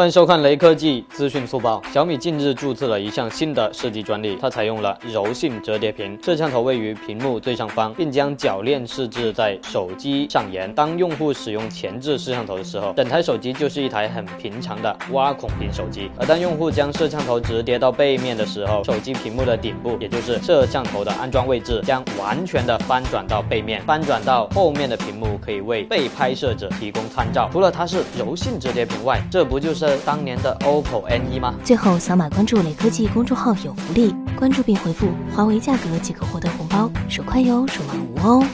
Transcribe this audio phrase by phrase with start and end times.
[0.00, 1.82] 欢迎收看雷科技资讯速报。
[1.92, 10.74] 小米近日注册了一项新的设计专利，它采用了柔性折叠屏，摄像头位于屏幕最上方，并将铰链设置在手机上沿。
[10.74, 27.50] 当用户使用前置摄像头的时候，整台手机就是一台很平常的挖孔屏手机；而当用户将摄像头折叠到背面的时候，手机屏幕的顶部，也就是摄像头的安装位置，将完全的翻转到背面，翻转到后面的屏幕，可以为被拍摄者提供参照。
[27.52, 31.54] 除了它是柔性折叠屏外，这不就是当年的 OPPO N1 吗？
[31.64, 38.46] 最后扫码关注雷科技公众号有福利，关注并回复华为价格即可获得红包，手快有，手慢无哦。